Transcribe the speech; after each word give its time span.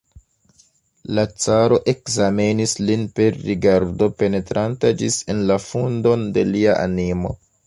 La 1.17 1.25
caro 1.43 1.77
ekzamenis 1.93 2.73
lin 2.87 3.05
per 3.19 3.37
rigardo, 3.51 4.09
penetranta 4.23 4.93
ĝis 5.03 5.19
en 5.35 5.45
la 5.53 5.61
fundon 5.69 6.27
de 6.39 6.49
lia 6.55 6.81
animo. 6.89 7.37